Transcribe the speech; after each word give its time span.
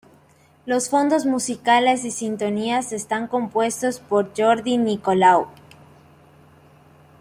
Los 0.65 0.89
fondos 0.89 1.27
musicales 1.27 2.05
y 2.05 2.09
sintonías 2.09 2.91
están 2.91 3.27
compuestos 3.27 3.99
por 3.99 4.31
Jordi 4.35 4.79
Nicolau. 4.79 5.45